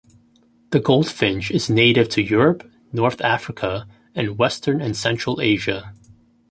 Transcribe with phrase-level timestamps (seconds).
[0.71, 3.85] The goldfinch is native to Europe, North Africa,
[4.15, 5.93] and western and central Asia.